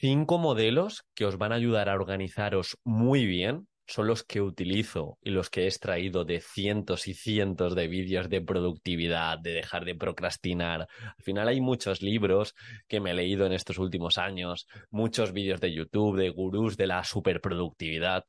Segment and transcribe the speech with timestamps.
[0.00, 5.18] Cinco modelos que os van a ayudar a organizaros muy bien son los que utilizo
[5.22, 9.84] y los que he extraído de cientos y cientos de vídeos de productividad, de dejar
[9.84, 10.82] de procrastinar.
[11.02, 12.54] Al final hay muchos libros
[12.86, 16.86] que me he leído en estos últimos años, muchos vídeos de YouTube, de gurús de
[16.86, 18.24] la superproductividad.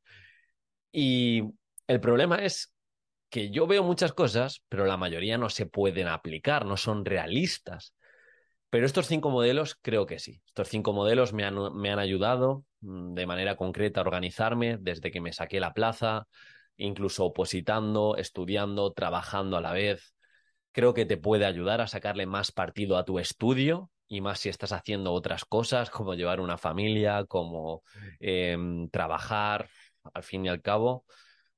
[0.91, 1.43] Y
[1.85, 2.73] el problema es
[3.29, 7.93] que yo veo muchas cosas, pero la mayoría no se pueden aplicar, no son realistas.
[8.69, 10.41] Pero estos cinco modelos creo que sí.
[10.45, 15.11] Estos cinco modelos me han, me han ayudado mm, de manera concreta a organizarme desde
[15.11, 16.27] que me saqué la plaza,
[16.77, 20.13] incluso opositando, estudiando, trabajando a la vez.
[20.71, 24.49] Creo que te puede ayudar a sacarle más partido a tu estudio y más si
[24.49, 27.83] estás haciendo otras cosas como llevar una familia, como
[28.19, 28.57] eh,
[28.91, 29.67] trabajar,
[30.13, 31.05] al fin y al cabo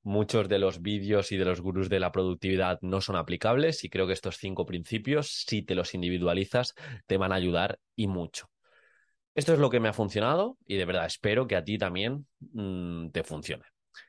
[0.02, 3.90] muchos de los vídeos y de los gurús de la productividad no son aplicables y
[3.90, 6.74] creo que estos cinco principios, si te los individualizas,
[7.06, 8.50] te van a ayudar y mucho.
[9.34, 12.26] Esto es lo que me ha funcionado y de verdad espero que a ti también
[12.40, 13.64] mmm, te funcione.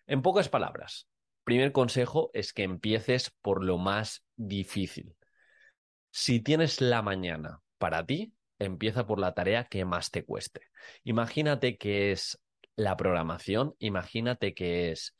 [0.05, 1.07] En pocas palabras,
[1.43, 5.15] primer consejo es que empieces por lo más difícil.
[6.11, 10.61] Si tienes la mañana para ti, empieza por la tarea que más te cueste.
[11.03, 12.39] Imagínate que es
[12.75, 15.15] la programación, imagínate que es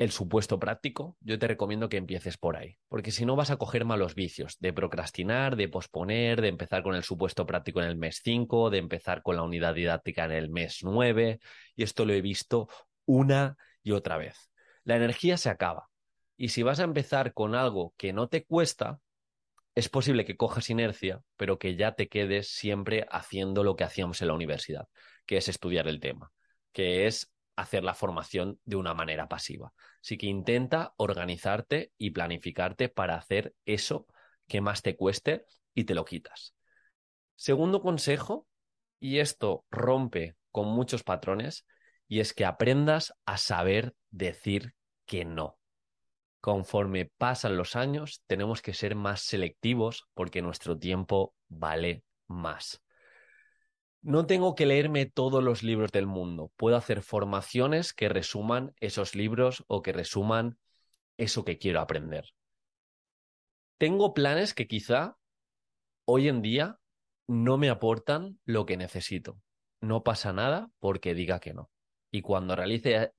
[0.00, 3.58] el supuesto práctico, yo te recomiendo que empieces por ahí, porque si no vas a
[3.58, 7.96] coger malos vicios de procrastinar, de posponer, de empezar con el supuesto práctico en el
[7.96, 11.38] mes 5, de empezar con la unidad didáctica en el mes 9,
[11.76, 12.68] y esto lo he visto
[13.04, 14.50] una y otra vez.
[14.84, 15.90] La energía se acaba,
[16.34, 19.00] y si vas a empezar con algo que no te cuesta,
[19.74, 24.22] es posible que cojas inercia, pero que ya te quedes siempre haciendo lo que hacíamos
[24.22, 24.88] en la universidad,
[25.26, 26.32] que es estudiar el tema,
[26.72, 29.72] que es hacer la formación de una manera pasiva.
[30.02, 34.06] Así que intenta organizarte y planificarte para hacer eso
[34.46, 36.54] que más te cueste y te lo quitas.
[37.36, 38.46] Segundo consejo,
[38.98, 41.66] y esto rompe con muchos patrones,
[42.08, 44.74] y es que aprendas a saber decir
[45.06, 45.58] que no.
[46.40, 52.82] Conforme pasan los años, tenemos que ser más selectivos porque nuestro tiempo vale más.
[54.02, 56.50] No tengo que leerme todos los libros del mundo.
[56.56, 60.58] Puedo hacer formaciones que resuman esos libros o que resuman
[61.18, 62.24] eso que quiero aprender.
[63.76, 65.16] Tengo planes que quizá
[66.06, 66.78] hoy en día
[67.26, 69.38] no me aportan lo que necesito.
[69.82, 71.70] No pasa nada porque diga que no.
[72.10, 73.12] Y cuando realice,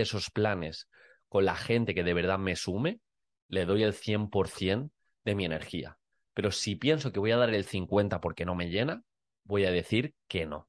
[0.00, 0.88] esos planes
[1.28, 3.00] con la gente que de verdad me sume,
[3.48, 4.90] le doy el 100%
[5.24, 5.98] de mi energía.
[6.32, 9.02] Pero si pienso que voy a dar el 50% porque no me llena,
[9.48, 10.68] voy a decir que no.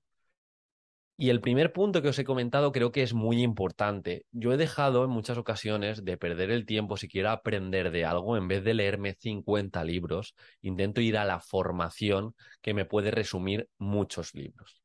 [1.21, 4.25] Y el primer punto que os he comentado creo que es muy importante.
[4.31, 8.37] Yo he dejado en muchas ocasiones de perder el tiempo si quiero aprender de algo,
[8.37, 13.67] en vez de leerme 50 libros, intento ir a la formación que me puede resumir
[13.77, 14.81] muchos libros.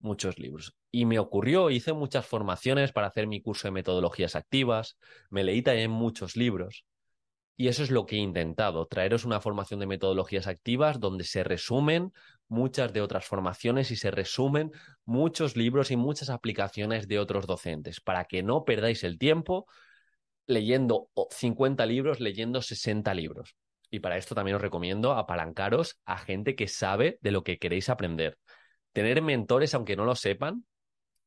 [0.00, 0.76] Muchos libros.
[0.90, 4.98] Y me ocurrió, hice muchas formaciones para hacer mi curso de metodologías activas,
[5.30, 6.84] me leí también muchos libros,
[7.60, 11.42] y eso es lo que he intentado, traeros una formación de metodologías activas donde se
[11.42, 12.12] resumen
[12.46, 14.70] muchas de otras formaciones y se resumen
[15.04, 19.66] muchos libros y muchas aplicaciones de otros docentes, para que no perdáis el tiempo
[20.46, 23.56] leyendo 50 libros, leyendo 60 libros.
[23.90, 27.88] Y para esto también os recomiendo apalancaros a gente que sabe de lo que queréis
[27.88, 28.38] aprender.
[28.92, 30.64] Tener mentores, aunque no lo sepan,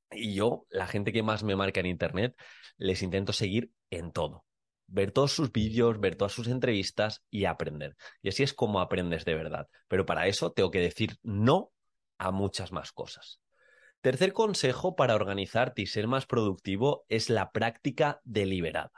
[0.09, 2.35] y yo, la gente que más me marca en Internet,
[2.77, 4.45] les intento seguir en todo
[4.91, 7.95] ver todos sus vídeos, ver todas sus entrevistas y aprender.
[8.21, 9.67] Y así es como aprendes de verdad.
[9.87, 11.71] Pero para eso tengo que decir no
[12.17, 13.39] a muchas más cosas.
[14.01, 18.91] Tercer consejo para organizarte y ser más productivo es la práctica deliberada.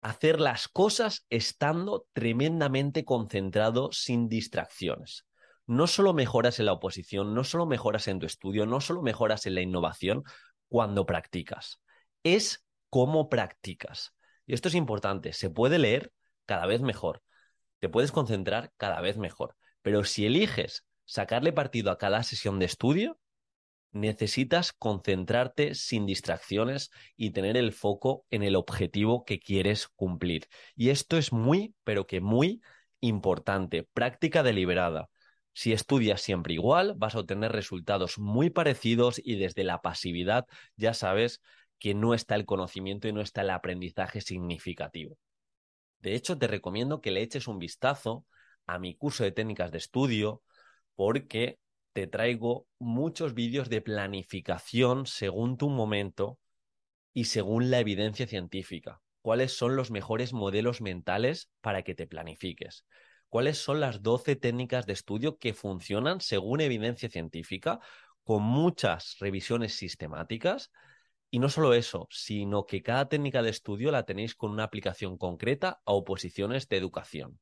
[0.00, 5.26] Hacer las cosas estando tremendamente concentrado sin distracciones.
[5.66, 9.46] No solo mejoras en la oposición, no solo mejoras en tu estudio, no solo mejoras
[9.46, 10.24] en la innovación
[10.68, 11.80] cuando practicas,
[12.24, 14.14] es cómo practicas.
[14.46, 16.12] Y esto es importante, se puede leer
[16.46, 17.22] cada vez mejor,
[17.78, 22.66] te puedes concentrar cada vez mejor, pero si eliges sacarle partido a cada sesión de
[22.66, 23.18] estudio,
[23.92, 30.48] necesitas concentrarte sin distracciones y tener el foco en el objetivo que quieres cumplir.
[30.74, 32.62] Y esto es muy, pero que muy
[33.00, 33.86] importante.
[33.92, 35.08] Práctica deliberada.
[35.52, 40.46] Si estudias siempre igual, vas a obtener resultados muy parecidos y desde la pasividad
[40.76, 41.42] ya sabes
[41.82, 45.18] que no está el conocimiento y no está el aprendizaje significativo.
[45.98, 48.24] De hecho, te recomiendo que le eches un vistazo
[48.66, 50.44] a mi curso de técnicas de estudio
[50.94, 51.58] porque
[51.92, 56.38] te traigo muchos vídeos de planificación según tu momento
[57.12, 59.00] y según la evidencia científica.
[59.20, 62.86] ¿Cuáles son los mejores modelos mentales para que te planifiques?
[63.28, 67.80] ¿Cuáles son las 12 técnicas de estudio que funcionan según evidencia científica,
[68.22, 70.70] con muchas revisiones sistemáticas?
[71.34, 75.16] Y no solo eso, sino que cada técnica de estudio la tenéis con una aplicación
[75.16, 77.40] concreta a oposiciones de educación.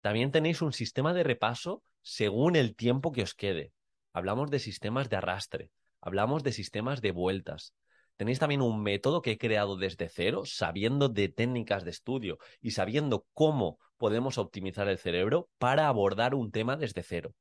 [0.00, 3.72] También tenéis un sistema de repaso según el tiempo que os quede.
[4.12, 7.74] Hablamos de sistemas de arrastre, hablamos de sistemas de vueltas.
[8.16, 12.70] Tenéis también un método que he creado desde cero, sabiendo de técnicas de estudio y
[12.70, 17.34] sabiendo cómo podemos optimizar el cerebro para abordar un tema desde cero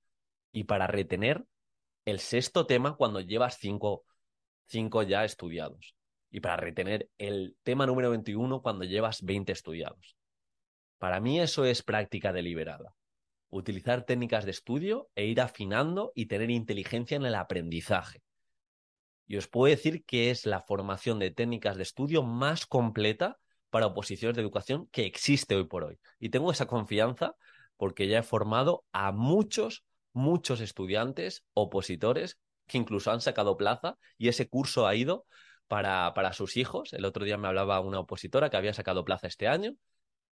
[0.51, 1.45] y para retener
[2.05, 4.03] el sexto tema cuando llevas cinco,
[4.67, 5.95] cinco ya estudiados
[6.35, 10.17] y para retener el tema número 21 cuando llevas 20 estudiados.
[10.97, 12.93] Para mí eso es práctica deliberada.
[13.49, 18.21] Utilizar técnicas de estudio e ir afinando y tener inteligencia en el aprendizaje.
[19.27, 23.37] Y os puedo decir que es la formación de técnicas de estudio más completa
[23.69, 25.99] para oposiciones de educación que existe hoy por hoy.
[26.19, 27.35] Y tengo esa confianza
[27.77, 34.27] porque ya he formado a muchos, muchos estudiantes opositores que incluso han sacado plaza y
[34.27, 35.25] ese curso ha ido
[35.67, 36.93] para, para sus hijos.
[36.93, 39.75] El otro día me hablaba una opositora que había sacado plaza este año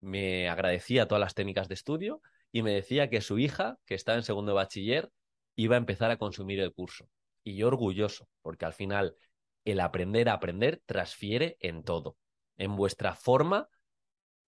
[0.03, 2.21] me agradecía todas las técnicas de estudio
[2.51, 5.09] y me decía que su hija, que está en segundo bachiller,
[5.55, 7.09] iba a empezar a consumir el curso.
[7.43, 9.15] Y yo orgulloso, porque al final
[9.63, 12.17] el aprender a aprender transfiere en todo,
[12.57, 13.69] en vuestra forma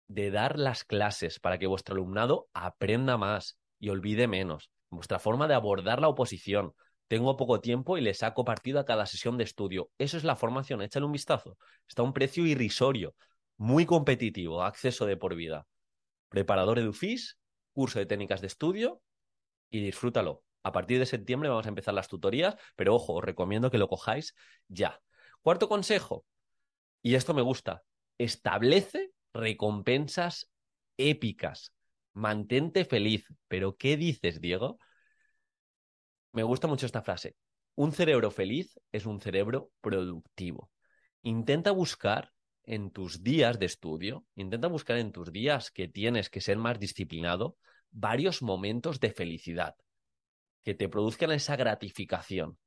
[0.08, 5.20] de dar las clases para que vuestro alumnado aprenda más y olvide menos, en vuestra
[5.20, 6.74] forma de abordar la oposición.
[7.08, 9.92] Tengo poco tiempo y le saco partido a cada sesión de estudio.
[9.98, 11.58] Eso es la formación, échale un vistazo.
[11.88, 13.16] Está a un precio irrisorio
[13.58, 15.68] muy competitivo, acceso de por vida.
[16.30, 17.38] Preparador EduFis,
[17.74, 19.02] curso de técnicas de estudio
[19.70, 20.44] y disfrútalo.
[20.64, 23.88] A partir de septiembre vamos a empezar las tutorías, pero ojo, os recomiendo que lo
[23.88, 24.36] cojáis
[24.68, 25.00] ya.
[25.42, 26.26] Cuarto consejo,
[27.04, 27.84] y esto me gusta,
[28.18, 30.50] establece recompensas
[30.98, 31.72] épicas.
[32.14, 33.28] Mantente feliz.
[33.48, 34.80] ¿Pero qué dices, Diego?
[36.36, 37.38] Me gusta mucho esta frase.
[37.76, 40.70] Un cerebro feliz es un cerebro productivo.
[41.22, 42.34] Intenta buscar
[42.66, 46.78] en tus días de estudio, intenta buscar en tus días que tienes que ser más
[46.78, 47.56] disciplinado
[47.90, 49.76] varios momentos de felicidad
[50.62, 52.58] que te produzcan esa gratificación.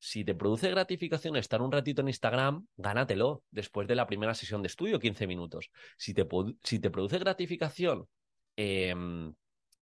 [0.00, 4.60] Si te produce gratificación estar un ratito en Instagram, gánatelo después de la primera sesión
[4.60, 5.70] de estudio, 15 minutos.
[5.96, 8.08] Si te, produce gratificación
[8.56, 9.32] em,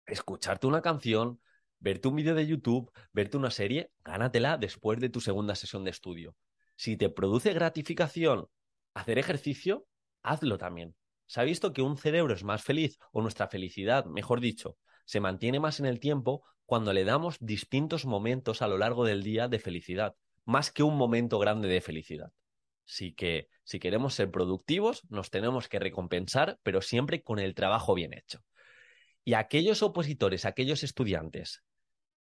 [0.07, 1.39] escucharte una canción,
[1.83, 5.91] verte un vídeo de YouTube, verte una serie, gánatela después de tu segunda sesión de
[5.91, 6.37] estudio.
[6.77, 8.47] Si te produce gratificación
[8.95, 9.87] hacer ejercicio,
[10.23, 10.95] hazlo también.
[11.27, 15.21] Se ha visto que un cerebro es más feliz, o nuestra felicidad, mejor dicho, se
[15.21, 19.49] mantiene más en el tiempo cuando le damos distintos momentos a lo largo del día
[19.49, 20.15] de felicidad,
[20.45, 22.31] más que un momento grande de felicidad.
[22.87, 27.95] Así que si queremos ser productivos, nos tenemos que recompensar, pero siempre con el trabajo
[27.95, 28.41] bien hecho.
[29.25, 31.63] Y aquellos opositores, aquellos estudiantes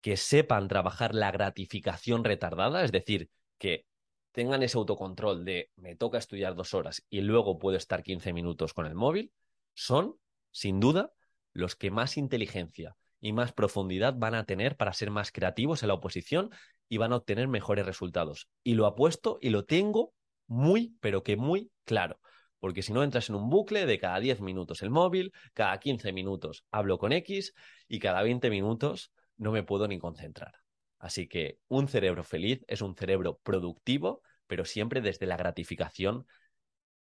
[0.01, 3.85] que sepan trabajar la gratificación retardada, es decir, que
[4.31, 8.73] tengan ese autocontrol de me toca estudiar dos horas y luego puedo estar 15 minutos
[8.73, 9.31] con el móvil,
[9.73, 10.15] son,
[10.51, 11.11] sin duda,
[11.53, 15.87] los que más inteligencia y más profundidad van a tener para ser más creativos en
[15.87, 16.51] la oposición
[16.87, 18.47] y van a obtener mejores resultados.
[18.63, 20.13] Y lo apuesto y lo tengo
[20.45, 22.19] muy, pero que muy claro.
[22.59, 26.11] Porque si no entras en un bucle de cada 10 minutos el móvil, cada 15
[26.11, 27.53] minutos hablo con X
[27.87, 30.55] y cada 20 minutos no me puedo ni concentrar.
[30.99, 36.25] Así que un cerebro feliz es un cerebro productivo, pero siempre desde la gratificación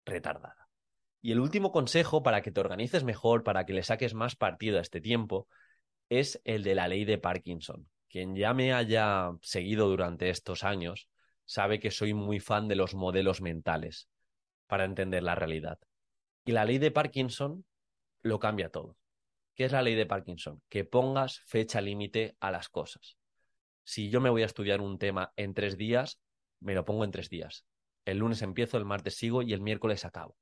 [0.05, 0.69] retardada.
[1.21, 4.77] Y el último consejo para que te organices mejor, para que le saques más partido
[4.77, 5.47] a este tiempo,
[6.09, 7.89] es el de la ley de Parkinson.
[8.09, 11.09] Quien ya me haya seguido durante estos años
[11.45, 14.07] sabe que soy muy fan de los modelos mentales
[14.67, 15.79] para entender la realidad.
[16.45, 17.65] Y la ley de Parkinson
[18.21, 18.95] lo cambia todo.
[19.55, 20.61] ¿Qué es la ley de Parkinson?
[20.69, 23.17] Que pongas fecha límite a las cosas
[23.85, 26.19] si yo me voy a estudiar un tema en tres días,
[26.59, 27.65] me lo pongo en tres días.
[28.03, 30.35] El lunes empiezo, el martes sigo y el miércoles acabo.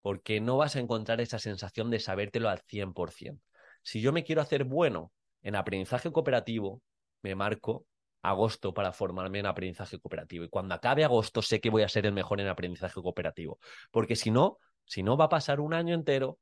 [0.00, 3.42] Porque no vas a encontrar esa sensación de sabértelo al 100%.
[3.82, 6.80] Si yo me quiero hacer bueno en aprendizaje cooperativo,
[7.22, 7.86] me marco
[8.22, 10.44] agosto para formarme en aprendizaje cooperativo.
[10.44, 13.58] Y cuando acabe agosto sé que voy a ser el mejor en aprendizaje cooperativo.
[13.90, 16.38] Porque si no, si no va a pasar un año entero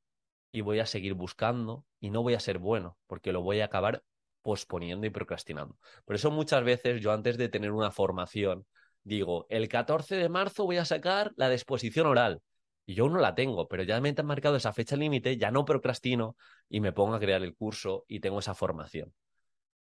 [0.54, 3.66] y voy a seguir buscando y no voy a ser bueno, porque lo voy a
[3.66, 4.02] acabar
[4.40, 5.76] posponiendo y procrastinando.
[6.04, 8.64] Por eso muchas veces yo antes de tener una formación
[9.04, 12.40] digo, el 14 de marzo voy a sacar la de exposición oral.
[12.86, 15.64] Y yo no la tengo, pero ya me han marcado esa fecha límite, ya no
[15.64, 16.36] procrastino
[16.68, 19.12] y me pongo a crear el curso y tengo esa formación.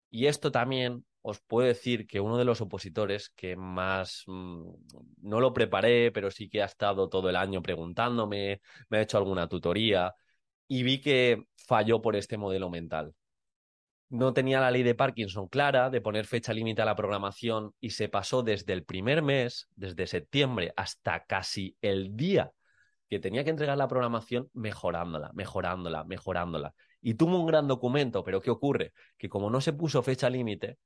[0.10, 4.70] Y esto también os puedo decir que uno de los opositores que más mm,
[5.22, 9.18] no lo preparé, pero sí que ha estado todo el año preguntándome, me ha hecho
[9.18, 10.14] alguna tutoría
[10.70, 13.14] y vi que falló por este modelo mental.
[14.10, 17.90] No tenía la ley de Parkinson clara de poner fecha límite a la programación y
[17.90, 22.52] se pasó desde el primer mes, desde septiembre hasta casi el día
[23.10, 26.74] que tenía que entregar la programación mejorándola, mejorándola, mejorándola.
[27.02, 28.94] Y tuvo un gran documento, pero ¿qué ocurre?
[29.18, 30.78] Que como no se puso fecha límite,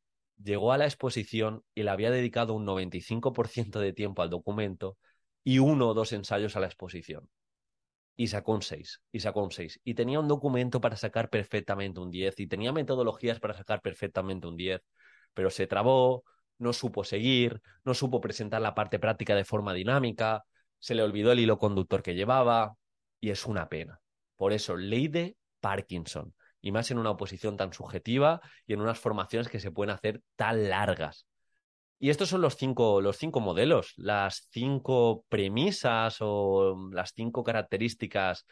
[0.41, 4.97] llegó a la exposición y le había dedicado un 95% de tiempo al documento
[5.43, 7.29] y uno o dos ensayos a la exposición.
[8.15, 9.79] Y sacó un 6, y sacó un 6.
[9.83, 14.47] Y tenía un documento para sacar perfectamente un 10, y tenía metodologías para sacar perfectamente
[14.47, 14.81] un 10,
[15.33, 16.23] pero se trabó,
[16.59, 20.43] no supo seguir, no supo presentar la parte práctica de forma dinámica,
[20.79, 22.75] se le olvidó el hilo conductor que llevaba
[23.19, 24.01] y es una pena.
[24.35, 26.35] Por eso, ley de Parkinson.
[26.61, 30.21] Y más en una oposición tan subjetiva y en unas formaciones que se pueden hacer
[30.35, 31.25] tan largas.
[32.03, 38.45] Y estos son los cinco, los cinco modelos, las cinco premisas o las cinco características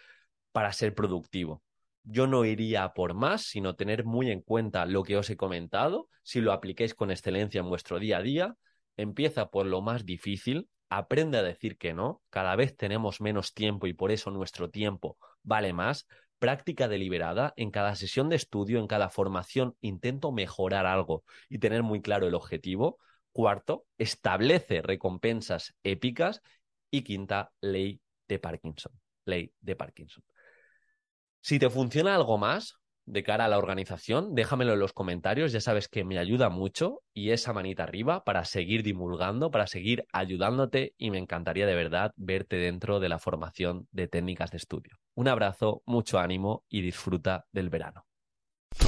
[0.54, 1.62] para ser productivo.
[2.04, 6.08] Yo no iría por más, sino tener muy en cuenta lo que os he comentado.
[6.24, 8.56] Si lo apliquéis con excelencia en vuestro día a día,
[8.96, 13.86] empieza por lo más difícil, aprende a decir que no, cada vez tenemos menos tiempo
[13.86, 16.08] y por eso nuestro tiempo vale más.
[16.40, 21.84] Práctica deliberada, en cada sesión de estudio, en cada formación, intento mejorar algo y tener
[21.84, 22.98] muy claro el objetivo.
[23.32, 26.42] Cuarto, establece recompensas épicas.
[26.90, 28.92] Y quinta, ley de Parkinson.
[29.26, 30.24] Ley de Parkinson.
[31.40, 35.60] Si te funciona algo más, de cara a la organización, déjamelo en los comentarios, ya
[35.60, 40.94] sabes que me ayuda mucho y esa manita arriba para seguir divulgando, para seguir ayudándote
[40.98, 44.98] y me encantaría de verdad verte dentro de la formación de técnicas de estudio.
[45.16, 48.06] Un abrazo, mucho ánimo y disfruta del verano.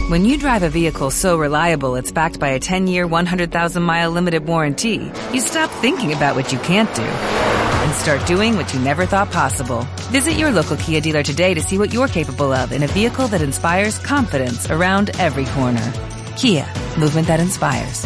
[0.09, 5.11] When you drive a vehicle so reliable it's backed by a 10-year, 100,000-mile limited warranty,
[5.33, 9.31] you stop thinking about what you can't do and start doing what you never thought
[9.31, 9.87] possible.
[10.11, 13.27] Visit your local Kia dealer today to see what you're capable of in a vehicle
[13.29, 15.93] that inspires confidence around every corner.
[16.37, 18.05] Kia, movement that inspires.